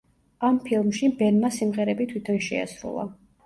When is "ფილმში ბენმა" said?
0.63-1.53